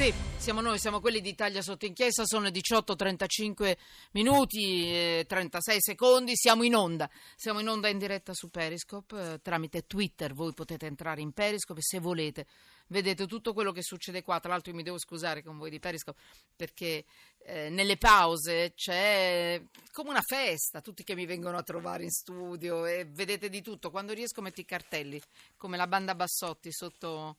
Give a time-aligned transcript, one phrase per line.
[0.00, 3.76] Sì, siamo noi, siamo quelli di Italia sotto inchiesta, sono le 18.35
[4.12, 9.42] minuti e 36 secondi, siamo in onda, siamo in onda in diretta su Periscope eh,
[9.42, 12.46] tramite Twitter, voi potete entrare in Periscope se volete,
[12.86, 15.80] vedete tutto quello che succede qua, tra l'altro io mi devo scusare con voi di
[15.80, 16.18] Periscope
[16.56, 17.04] perché
[17.44, 19.62] eh, nelle pause c'è
[19.92, 23.90] come una festa, tutti che mi vengono a trovare in studio e vedete di tutto,
[23.90, 25.20] quando riesco metto i cartelli
[25.58, 27.36] come la banda Bassotti sotto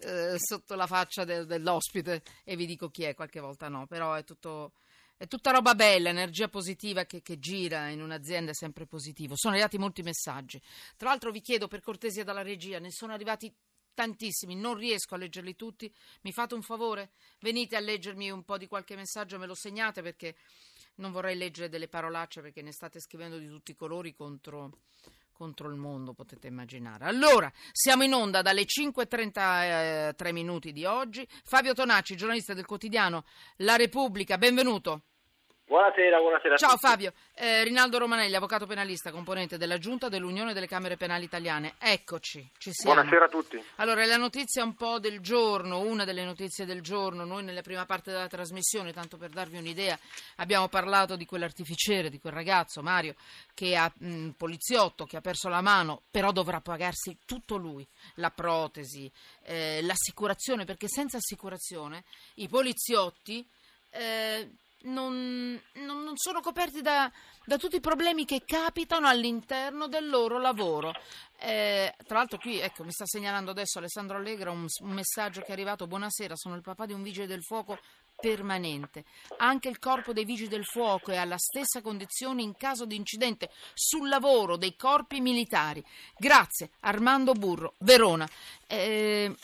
[0.00, 4.14] eh, sotto la faccia del, dell'ospite e vi dico chi è, qualche volta no, però
[4.14, 4.72] è tutto...
[5.16, 9.34] È tutta roba bella, energia positiva che, che, gira in un'azienda è sempre positivo.
[9.36, 10.60] Sono arrivati molti messaggi.
[10.96, 13.50] Tra l'altro vi chiedo per cortesia dalla regia, ne sono arrivati
[13.94, 15.90] tantissimi, non riesco a leggerli tutti.
[16.22, 17.12] Mi fate un favore?
[17.38, 20.34] Venite a leggermi un po' di qualche messaggio, me lo segnate perché
[20.96, 24.80] non vorrei leggere delle parolacce perché ne state scrivendo di tutti i colori contro
[25.34, 27.04] contro il mondo, potete immaginare.
[27.04, 31.28] Allora, siamo in onda dalle 5.33 minuti di oggi.
[31.42, 33.24] Fabio Tonacci, giornalista del quotidiano
[33.56, 35.02] La Repubblica, benvenuto.
[35.66, 36.56] Buonasera, buonasera.
[36.58, 41.76] Ciao Fabio, eh, Rinaldo Romanelli, avvocato penalista, componente della Giunta dell'Unione delle Camere Penali Italiane.
[41.78, 42.94] Eccoci, ci siamo.
[42.94, 43.64] Buonasera a tutti.
[43.76, 47.86] Allora, la notizia un po' del giorno, una delle notizie del giorno, noi nella prima
[47.86, 49.98] parte della trasmissione, tanto per darvi un'idea,
[50.36, 53.14] abbiamo parlato di quell'artificiere, di quel ragazzo, Mario,
[53.54, 58.30] che ha un poliziotto, che ha perso la mano, però dovrà pagarsi tutto lui, la
[58.30, 59.10] protesi,
[59.44, 62.04] eh, l'assicurazione, perché senza assicurazione
[62.34, 63.48] i poliziotti...
[63.96, 64.50] Eh,
[64.84, 67.10] non, non, non sono coperti da,
[67.44, 70.92] da, tutti i problemi che capitano all'interno del loro lavoro.
[71.38, 75.48] Eh, tra l'altro qui, ecco, mi sta segnalando adesso Alessandro Allegra un, un messaggio che
[75.48, 75.86] è arrivato.
[75.86, 77.78] Buonasera, sono il papà di un vigile del fuoco
[78.16, 79.04] permanente.
[79.38, 83.50] Anche il corpo dei vigili del fuoco è alla stessa condizione in caso di incidente
[83.74, 85.84] sul lavoro dei corpi militari.
[86.16, 88.28] Grazie, Armando Burro, Verona.
[88.66, 89.34] Eh,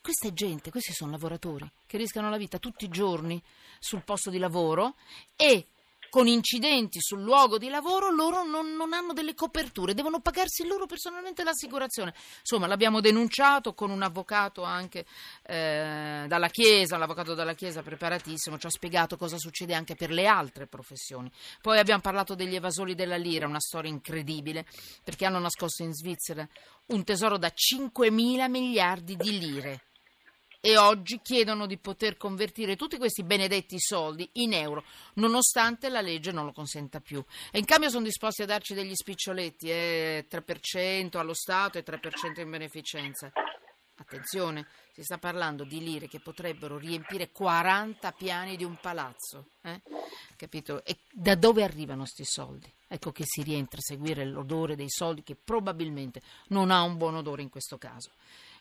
[0.00, 3.40] questa è gente, questi sono lavoratori che rischiano la vita tutti i giorni
[3.82, 4.94] sul posto di lavoro
[5.34, 5.66] e
[6.08, 10.84] con incidenti sul luogo di lavoro loro non, non, hanno delle coperture, devono pagarsi loro
[10.84, 12.12] personalmente l'assicurazione.
[12.40, 15.06] Insomma, l'abbiamo denunciato con un avvocato anche
[15.44, 20.10] eh, dalla Chiesa, un avvocato dalla Chiesa preparatissimo, ci ha spiegato cosa succede anche per
[20.10, 21.32] le altre professioni.
[21.62, 24.66] Poi abbiamo parlato degli evasori della lira, una storia incredibile,
[25.02, 26.46] perché hanno nascosto in Svizzera
[26.88, 29.80] un tesoro da 5 mila miliardi di lire
[30.64, 34.84] e oggi chiedono di poter convertire tutti questi benedetti soldi in euro,
[35.14, 37.20] nonostante la legge non lo consenta più.
[37.50, 42.40] E in cambio sono disposti a darci degli spiccioletti, eh, 3% allo Stato e 3%
[42.40, 43.32] in beneficenza.
[43.96, 49.48] Attenzione, si sta parlando di lire che potrebbero riempire 40 piani di un palazzo.
[49.62, 49.80] Eh?
[50.36, 50.84] Capito?
[50.84, 52.72] E da dove arrivano questi soldi?
[52.86, 57.16] Ecco che si rientra a seguire l'odore dei soldi che probabilmente non ha un buon
[57.16, 58.12] odore in questo caso.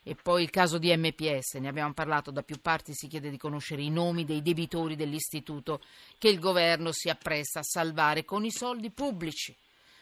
[0.03, 3.37] E poi il caso di MPS, ne abbiamo parlato, da più parti si chiede di
[3.37, 5.81] conoscere i nomi dei debitori dell'istituto
[6.17, 9.55] che il governo si appresta a salvare con i soldi pubblici.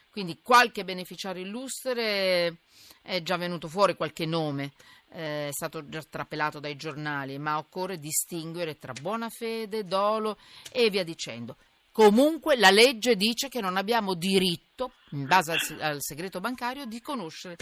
[0.10, 2.62] Quindi qualche beneficiario illustre
[3.02, 4.72] è già venuto fuori, qualche nome
[5.12, 10.38] eh, è stato già trapelato dai giornali, ma occorre distinguere tra buona fede, dolo
[10.72, 11.58] e via dicendo.
[11.92, 17.02] Comunque la legge dice che non abbiamo diritto, in base al, al segreto bancario, di
[17.02, 17.58] conoscere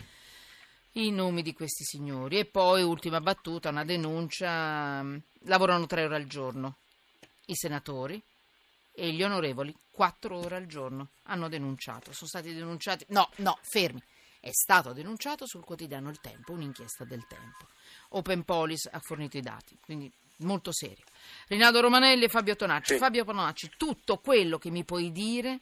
[1.06, 2.40] i nomi di questi signori.
[2.40, 5.04] E poi, ultima battuta, una denuncia,
[5.44, 6.78] lavorano tre ore al giorno
[7.46, 8.22] i senatori
[8.92, 12.14] e gli onorevoli quattro ore al giorno hanno denunciato.
[12.14, 14.02] Sono stati denunciati, no, no, fermi.
[14.40, 17.68] È stato denunciato sul quotidiano Il Tempo, un'inchiesta del Tempo.
[18.10, 21.04] Open Police ha fornito i dati, quindi molto serio.
[21.48, 22.94] Rinaldo Romanelli e Fabio Tonacci.
[22.94, 23.00] Sì.
[23.00, 25.62] Fabio Tonacci, tutto quello che mi puoi dire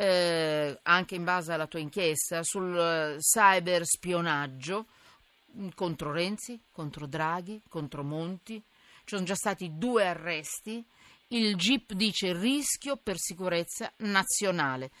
[0.00, 4.86] eh, anche in base alla tua inchiesta, sul uh, cyberspionaggio
[5.56, 8.54] mm, contro Renzi, contro Draghi, contro Monti.
[8.54, 10.84] Ci sono già stati due arresti.
[11.28, 14.92] Il GIP dice rischio per sicurezza nazionale.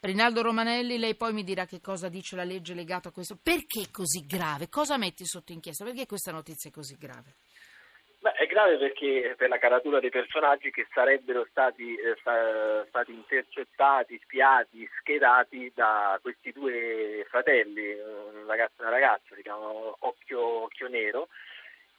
[0.00, 3.36] Rinaldo Romanelli, lei poi mi dirà che cosa dice la legge legata a questo.
[3.36, 4.70] Perché è così grave?
[4.70, 5.84] Cosa metti sotto inchiesta?
[5.84, 7.34] Perché questa notizia è così grave?
[8.26, 12.16] Beh, è grave perché per la caratura dei personaggi che sarebbero stati, eh,
[12.88, 19.96] stati intercettati, spiati, schedati da questi due fratelli, un ragazzo e una ragazza, si chiamano
[20.00, 21.28] Occhio, Occhio Nero,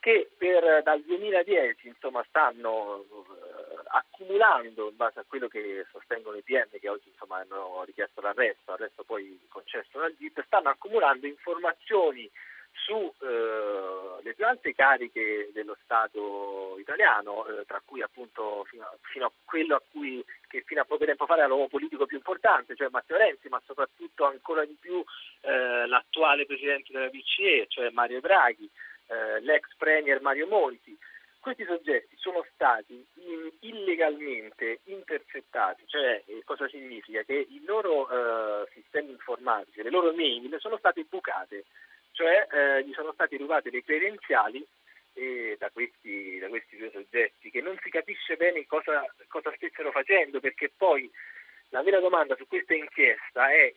[0.01, 6.43] che per, dal 2010 insomma, stanno eh, accumulando, in base a quello che sostengono i
[6.43, 12.29] PM che oggi insomma, hanno richiesto l'arresto, l'arresto poi concesso dal GIP, stanno accumulando informazioni
[12.85, 19.25] sulle eh, più alte cariche dello Stato italiano, eh, tra cui appunto fino a, fino
[19.25, 22.75] a, quello a cui che fino a poco tempo fa era l'uomo politico più importante,
[22.75, 25.03] cioè Matteo Renzi, ma soprattutto ancora di più
[25.41, 28.69] eh, l'attuale presidente della BCE, cioè Mario Draghi,
[29.07, 30.97] eh, l'ex premier Mario Monti.
[31.39, 37.23] questi soggetti sono stati in, illegalmente intercettati, cioè cosa significa?
[37.23, 41.65] Che i loro eh, sistemi informatici, le loro mail sono state bucate,
[42.17, 44.65] cioè eh, gli sono state rubate le credenziali
[45.13, 49.91] eh, da, questi, da, questi, due soggetti che non si capisce bene cosa, cosa stessero
[49.91, 51.09] facendo perché poi
[51.69, 53.71] la vera domanda su questa inchiesta è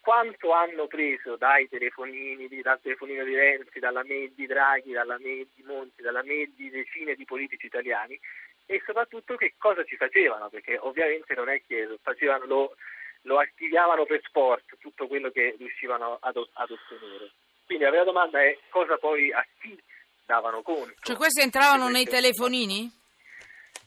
[0.00, 5.48] quanto hanno preso dai telefonini, dal telefonino di Renzi, dalla mail di Draghi, dalla mail
[5.52, 8.18] di Monti, dalla mail di decine di politici italiani
[8.66, 12.76] e soprattutto che cosa ci facevano, perché ovviamente non è che facevano, lo,
[13.22, 17.30] lo archiviavano per sport tutto quello che riuscivano ad, ad ottenere.
[17.70, 19.80] Quindi la vera domanda è cosa poi a chi
[20.26, 20.92] davano conto.
[21.02, 22.90] Cioè questi entravano nei telefonini?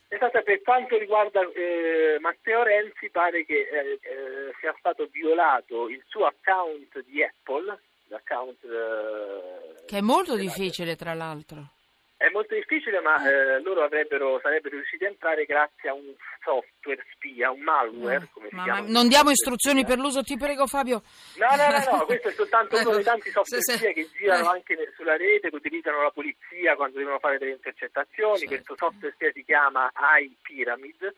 [0.07, 6.01] Esatto, per quanto riguarda eh, Matteo Renzi pare che eh, eh, sia stato violato il
[6.07, 7.77] suo account di Apple,
[8.07, 8.63] l'account...
[8.63, 11.71] Eh, che è molto difficile tra l'altro.
[12.23, 17.03] È molto difficile, ma eh, loro avrebbero, sarebbero riusciti a entrare grazie a un software
[17.11, 18.87] spia, un malware, come si chiama.
[18.87, 19.93] Non diamo istruzioni spia.
[19.93, 21.03] per l'uso, ti prego Fabio.
[21.35, 24.53] No, no, no, no questo è soltanto uno dei tanti software se, spia che girano
[24.53, 24.55] eh.
[24.55, 28.37] anche sulla rete, che utilizzano la polizia quando devono fare delle intercettazioni.
[28.37, 28.55] Certo.
[28.55, 31.13] Questo software spia si chiama iPyramid.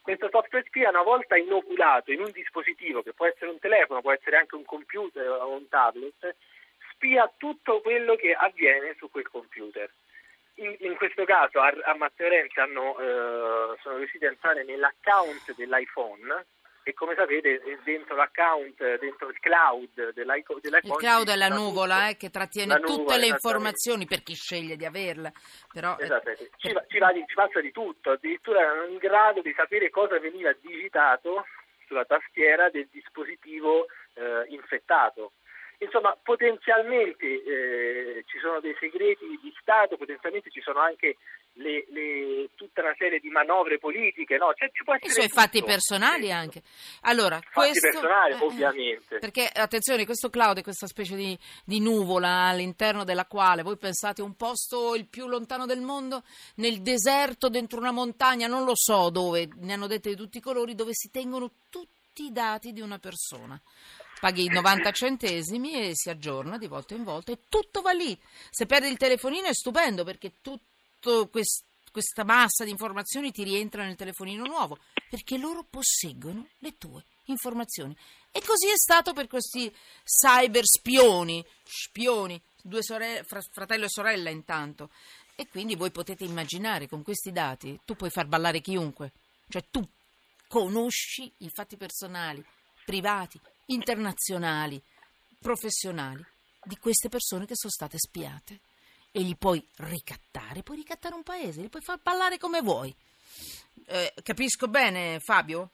[0.00, 4.12] Questo software spia una volta inoculato in un dispositivo, che può essere un telefono, può
[4.12, 6.34] essere anche un computer o un tablet,
[6.92, 9.92] spia tutto quello che avviene su quel computer.
[10.58, 15.54] In, in, questo caso a, a Matteo Renzi hanno, eh, sono riusciti a entrare nell'account
[15.54, 16.46] dell'iPhone
[16.88, 20.60] e come sapete dentro l'account, dentro il cloud dell'iPhone...
[20.62, 24.76] Il cloud è la nuvola eh, che trattiene tutte nuvola, le informazioni per chi sceglie
[24.76, 25.32] di averla.
[25.72, 26.50] Però, esattamente.
[26.56, 30.54] Ci, ci, va, ci passa di tutto, addirittura erano in grado di sapere cosa veniva
[30.60, 31.44] digitato
[31.88, 35.32] sulla tastiera del dispositivo eh, infettato.
[35.78, 41.16] Insomma, potenzialmente eh, ci sono dei segreti di Stato, potenzialmente ci sono anche
[41.56, 44.52] le, le, tutta una serie di manovre politiche, no?
[44.54, 44.70] cioè,
[45.02, 46.62] I suoi fatti personali anche.
[47.02, 49.18] Allora, fatti questo, personali, eh, ovviamente.
[49.18, 54.22] Perché, attenzione, questo cloud è questa specie di, di, nuvola all'interno della quale voi pensate
[54.22, 56.22] un posto il più lontano del mondo,
[56.56, 60.42] nel deserto, dentro una montagna, non lo so dove, ne hanno dette di tutti i
[60.42, 63.60] colori, dove si tengono tutti i dati di una persona
[64.20, 68.18] paghi 90 centesimi e si aggiorna di volta in volta e tutto va lì.
[68.50, 73.96] Se perdi il telefonino è stupendo perché tutta questa massa di informazioni ti rientra nel
[73.96, 74.78] telefonino nuovo
[75.08, 77.96] perché loro posseggono le tue informazioni.
[78.30, 79.74] E così è stato per questi
[80.04, 84.90] cyber spioni, spioni, due sorelle, fratello e sorella intanto.
[85.34, 89.12] E quindi voi potete immaginare con questi dati tu puoi far ballare chiunque,
[89.48, 89.86] cioè tu
[90.48, 92.44] conosci i fatti personali,
[92.84, 94.80] privati, internazionali,
[95.40, 96.24] professionali
[96.64, 98.60] di queste persone che sono state spiate
[99.12, 102.94] e li puoi ricattare, puoi ricattare un paese, li puoi far ballare come vuoi.
[103.86, 105.70] Eh, capisco bene, Fabio?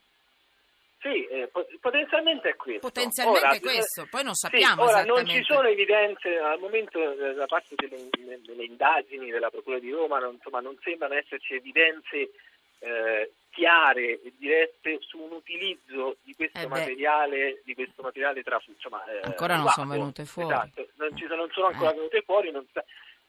[1.00, 1.50] Sì, eh,
[1.80, 2.86] potenzialmente è questo.
[2.86, 7.00] Potenzialmente ora, è questo, poi non sappiamo sì, ora non ci sono evidenze al momento
[7.00, 8.08] eh, da parte delle,
[8.46, 12.30] delle indagini della Procura di Roma, non, insomma, non sembrano esserci evidenze
[12.78, 18.60] eh, chiare e dirette su un utilizzo di questo, eh materiale, di questo materiale tra
[18.66, 21.94] insomma, eh, ancora non sono venute fuori esatto, non, ci sono, non sono ancora eh.
[21.94, 22.66] venute fuori non,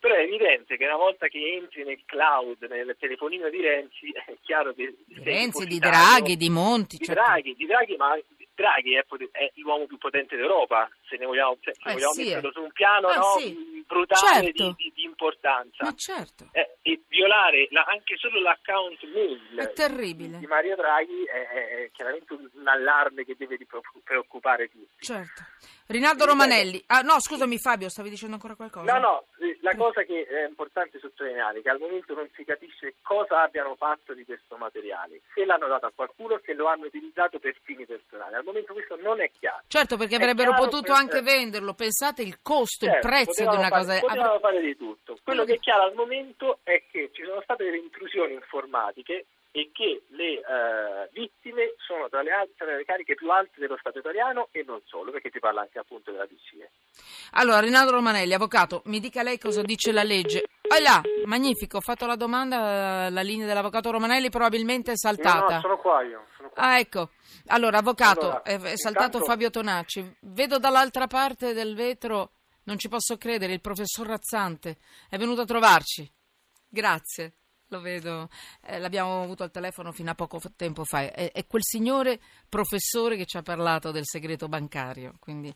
[0.04, 4.36] però è evidente che una volta che entri nel cloud, nel telefonino di Renzi, è
[4.42, 4.94] chiaro che...
[5.06, 6.98] Di Renzi, di Draghi, di Monti.
[6.98, 7.22] Di, certo.
[7.24, 8.14] Draghi, di Draghi, ma
[8.54, 12.52] Draghi è, è, l'uomo più potente d'Europa, se ne vogliamo, se eh, vogliamo sì, metterlo
[12.52, 13.73] su un piano eh, no, sì.
[13.86, 14.76] Brutale certo.
[14.78, 15.84] di, di, importanza.
[15.84, 16.50] Ma certo.
[16.52, 19.42] Eh, e violare la, anche solo l'account mail
[20.40, 23.58] di, Mario Draghi è, è, chiaramente un allarme che deve
[24.04, 25.06] preoccupare tutti.
[25.06, 25.44] Certo.
[25.88, 28.92] Rinaldo Romanelli, ah, no scusami Fabio, stavi dicendo ancora qualcosa?
[28.94, 29.26] No, no,
[29.62, 33.76] la cosa che è importante sottolineare è che al momento non si capisce cosa abbiano
[33.76, 37.86] fatto di questo materiale, se l'hanno dato a qualcuno, se lo hanno utilizzato per fini
[37.86, 38.36] personali.
[38.36, 39.64] Al momento questo non è chiaro.
[39.68, 41.02] Certo, perché avrebbero potuto per...
[41.02, 44.00] anche venderlo, pensate il costo, certo, il prezzo di una cosa...
[44.00, 45.18] Potevano fare di tutto.
[45.24, 49.26] Quello che è chiaro al momento è che ci sono state delle intrusioni informatiche
[49.56, 54.00] e che le eh, vittime sono tra le, altre, le cariche più alte dello Stato
[54.00, 56.72] italiano e non solo, perché si parla anche appunto della DCE.
[57.34, 60.44] Allora, Rinaldo Romanelli, avvocato, mi dica lei cosa dice la legge.
[60.68, 65.46] Oh là, magnifico, ho fatto la domanda, la linea dell'avvocato Romanelli probabilmente è saltata.
[65.46, 66.26] No, no sono qua io.
[66.36, 66.64] Sono qua.
[66.64, 67.10] Ah, ecco.
[67.48, 69.26] Allora, avvocato, allora, è, è saltato intanto...
[69.26, 70.16] Fabio Tonacci.
[70.22, 72.32] Vedo dall'altra parte del vetro,
[72.64, 74.78] non ci posso credere, il professor Razzante
[75.10, 76.10] è venuto a trovarci.
[76.68, 77.36] Grazie.
[77.74, 78.30] lo vedo,
[78.62, 83.18] eh, l'abbiamo avuto al telefono fino a poco tempo fa, è, è, quel signore professore
[83.18, 85.16] che ci ha parlato del segreto bancario.
[85.20, 85.52] Quindi,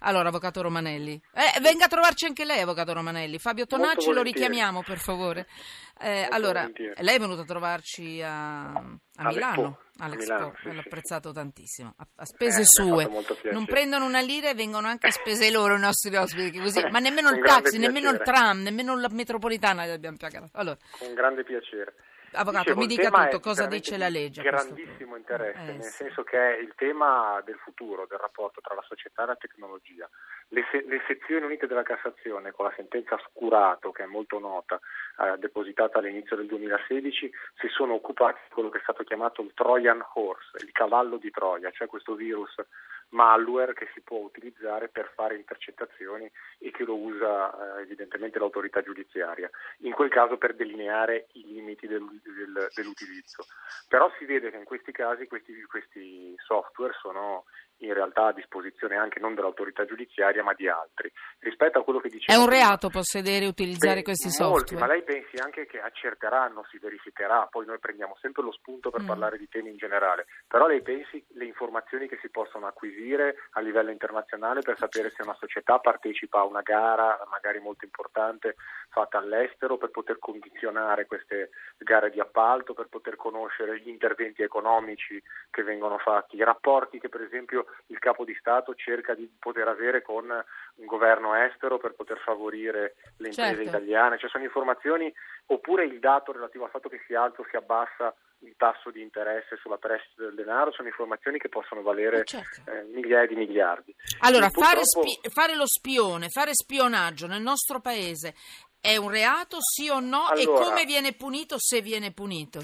[0.00, 3.38] allora, Avvocato Romanelli, eh, venga a trovarci anche lei, Avvocato Romanelli.
[3.38, 5.46] Fabio Tonacci lo richiamiamo, per favore.
[5.98, 7.02] Eh, allora, volentieri.
[7.02, 9.78] lei è venuto a trovarci a, a Milano.
[9.98, 11.34] All'Expo, sì, l'ho apprezzato sì.
[11.34, 13.08] tantissimo, a, a spese eh, sue.
[13.52, 16.82] Non prendono una lira e vengono anche a spese loro i nostri ospiti, così.
[16.90, 20.48] ma nemmeno il taxi, nemmeno il tram, nemmeno la metropolitana li abbiamo pagato.
[20.52, 20.78] Allora.
[20.98, 21.94] Con grande piacere.
[22.34, 24.42] Avvocato, Dicevo, mi dica tutto, cosa dice la legge?
[24.42, 26.04] Grandissimo interesse, eh, nel sì.
[26.04, 30.08] senso che è il tema del futuro, del rapporto tra la società e la tecnologia.
[30.48, 34.80] Le, se- le sezioni unite della Cassazione, con la sentenza Scurato, che è molto nota,
[35.18, 39.52] eh, depositata all'inizio del 2016, si sono occupati di quello che è stato chiamato il
[39.54, 42.54] Trojan Horse, il cavallo di Troia, cioè questo virus
[43.12, 48.82] malware che si può utilizzare per fare intercettazioni e che lo usa eh, evidentemente l'autorità
[48.82, 53.44] giudiziaria, in quel caso per delineare i limiti del, del, dell'utilizzo.
[53.88, 57.44] Però si vede che in questi casi questi, questi software sono
[57.86, 61.10] in realtà a disposizione anche non dell'autorità giudiziaria ma di altri.
[61.38, 62.38] Rispetto a quello che diceva...
[62.38, 64.86] È un reato possedere e utilizzare beh, questi molti, software?
[64.86, 69.02] ma lei pensi anche che accerteranno, si verificherà, poi noi prendiamo sempre lo spunto per
[69.02, 69.06] mm.
[69.06, 73.60] parlare di temi in generale, però lei pensi le informazioni che si possono acquisire a
[73.60, 78.56] livello internazionale per sapere se una società partecipa a una gara magari molto importante
[78.92, 85.20] fatta all'estero per poter condizionare queste gare di appalto, per poter conoscere gli interventi economici
[85.50, 89.68] che vengono fatti, i rapporti che per esempio il capo di Stato cerca di poter
[89.68, 93.68] avere con un governo estero per poter favorire le imprese certo.
[93.68, 95.12] italiane, cioè sono informazioni
[95.46, 99.00] oppure il dato relativo al fatto che si alza o si abbassa il tasso di
[99.00, 102.70] interesse sulla prestito del denaro sono informazioni che possono valere eh, certo.
[102.70, 103.94] eh, migliaia di miliardi.
[104.20, 108.34] Allora, fare, spi- fare, lo spione, fare spionaggio nel nostro paese
[108.80, 110.26] è un reato, sì o no?
[110.26, 112.60] Allora, e come viene punito se viene punito?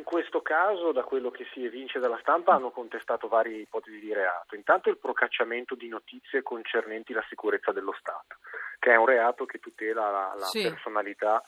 [0.00, 4.14] In questo caso, da quello che si evince dalla stampa, hanno contestato varie ipotesi di
[4.14, 4.54] reato.
[4.56, 8.36] Intanto il procacciamento di notizie concernenti la sicurezza dello Stato,
[8.78, 10.62] che è un reato che tutela la, la sì.
[10.62, 11.44] personalità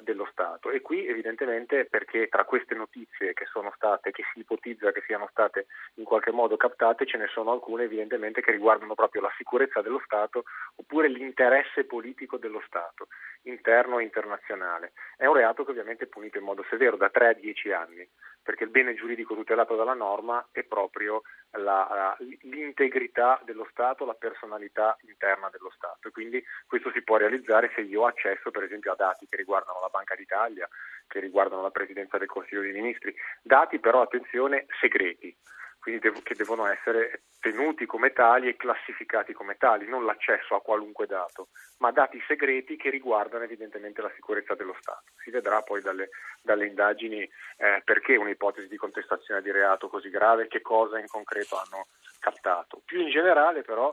[0.00, 4.90] dello Stato e qui evidentemente perché tra queste notizie che sono state, che si ipotizza
[4.90, 9.22] che siano state in qualche modo captate, ce ne sono alcune evidentemente che riguardano proprio
[9.22, 10.44] la sicurezza dello Stato
[10.76, 13.06] oppure l'interesse politico dello Stato,
[13.42, 14.92] interno e internazionale.
[15.16, 18.08] È un reato che ovviamente è punito in modo severo, da 3 a 10 anni,
[18.42, 21.22] perché il bene giuridico tutelato dalla norma è proprio
[21.52, 26.08] la, l'integrità dello Stato, la personalità interna dello Stato.
[26.08, 29.36] E quindi questo si può realizzare se io ho accesso per esempio a dati che
[29.36, 30.68] riguardano la Banca d'Italia,
[31.06, 35.36] che riguardano la Presidenza del Consiglio dei Ministri, dati però, attenzione, segreti,
[35.82, 40.62] quindi dev- che devono essere tenuti come tali e classificati come tali, non l'accesso a
[40.62, 41.48] qualunque dato,
[41.78, 45.10] ma dati segreti che riguardano evidentemente la sicurezza dello Stato.
[45.24, 46.10] Si vedrà poi dalle,
[46.40, 51.56] dalle indagini eh, perché un'ipotesi di contestazione di reato così grave, che cosa in concreto
[51.56, 51.86] hanno
[52.20, 52.80] captato.
[52.84, 53.92] Più in generale però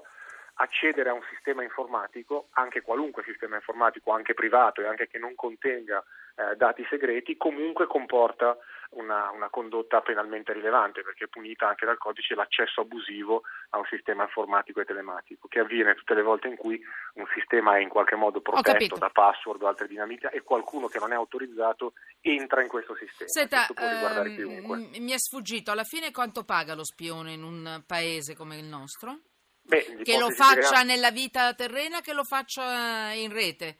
[0.61, 5.33] accedere a un sistema informatico, anche qualunque sistema informatico, anche privato e anche che non
[5.35, 6.03] contenga
[6.35, 8.57] eh, dati segreti, comunque comporta
[8.91, 13.85] una, una, condotta penalmente rilevante perché è punita anche dal codice l'accesso abusivo a un
[13.85, 16.81] sistema informatico e telematico che avviene tutte le volte in cui
[17.13, 20.99] un sistema è in qualche modo protetto da password o altre dinamiche e qualcuno che
[20.99, 23.29] non è autorizzato entra in questo sistema.
[23.29, 28.57] Senta, ehm, mi è sfuggito, alla fine quanto paga lo spione in un paese come
[28.57, 29.19] il nostro?
[29.69, 33.77] Beh, che lo faccia nella vita terrena, che lo faccia in rete,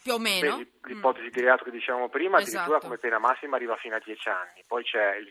[0.00, 0.58] più o meno.
[0.58, 2.56] Beh, l'ipotesi di reato che dicevamo prima, esatto.
[2.56, 4.64] addirittura come pena massima arriva fino a 10 anni.
[4.64, 5.28] Poi c'è il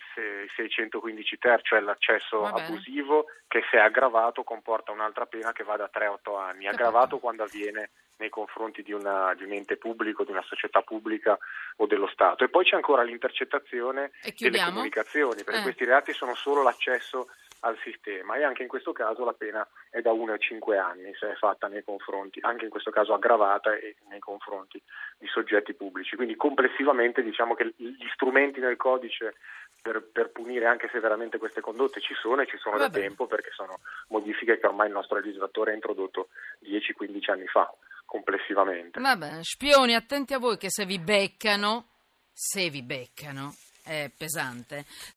[0.54, 5.88] 615 ter, cioè l'accesso abusivo, che se è aggravato comporta un'altra pena che va da
[5.88, 6.68] 3 a 8 anni.
[6.68, 11.38] Aggravato quando avviene nei confronti di, una, di, un ente pubblico, di una società pubblica
[11.78, 12.44] o dello Stato.
[12.44, 15.64] E poi c'è ancora l'intercettazione delle comunicazioni, perché eh.
[15.64, 17.30] questi reati sono solo l'accesso
[17.66, 21.14] al sistema e anche in questo caso la pena è da 1 a 5 anni
[21.16, 24.82] se è fatta nei confronti, anche in questo caso aggravata e nei confronti
[25.18, 26.16] di soggetti pubblici.
[26.16, 29.36] Quindi complessivamente diciamo che gli strumenti nel codice
[29.82, 32.92] per, per punire anche severamente queste condotte ci sono e ci sono Vabbè.
[32.92, 33.80] da tempo perché sono
[34.10, 36.30] modifiche che ormai il nostro legislatore ha introdotto
[36.64, 37.72] 10-15 anni fa
[38.06, 39.00] complessivamente.
[39.00, 41.88] Vabbè, spioni, attenti a voi che se vi beccano,
[42.32, 43.54] se vi beccano,
[43.84, 44.86] è pesante.